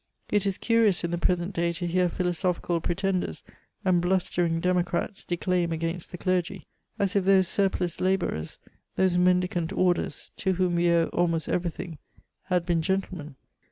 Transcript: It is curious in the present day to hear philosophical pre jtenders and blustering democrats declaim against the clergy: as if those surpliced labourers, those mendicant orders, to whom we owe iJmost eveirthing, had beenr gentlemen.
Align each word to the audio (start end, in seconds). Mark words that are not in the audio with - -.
It 0.31 0.47
is 0.47 0.57
curious 0.57 1.03
in 1.03 1.11
the 1.11 1.19
present 1.19 1.53
day 1.53 1.73
to 1.73 1.85
hear 1.85 2.09
philosophical 2.09 2.81
pre 2.81 2.95
jtenders 2.95 3.43
and 3.85 4.01
blustering 4.01 4.59
democrats 4.59 5.23
declaim 5.23 5.71
against 5.71 6.09
the 6.09 6.17
clergy: 6.17 6.65
as 6.97 7.15
if 7.15 7.23
those 7.23 7.47
surpliced 7.47 8.01
labourers, 8.01 8.57
those 8.95 9.19
mendicant 9.19 9.71
orders, 9.71 10.31
to 10.37 10.53
whom 10.53 10.73
we 10.73 10.89
owe 10.89 11.11
iJmost 11.13 11.53
eveirthing, 11.53 11.99
had 12.45 12.65
beenr 12.65 12.81
gentlemen. 12.81 13.35